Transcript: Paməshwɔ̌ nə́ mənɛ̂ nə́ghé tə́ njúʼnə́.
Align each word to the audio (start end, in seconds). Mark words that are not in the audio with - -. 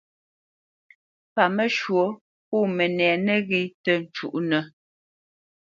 Paməshwɔ̌ 1.33 2.05
nə́ 2.49 2.63
mənɛ̂ 2.75 3.09
nə́ghé 3.25 3.61
tə́ 3.83 3.97
njúʼnə́. 4.03 4.61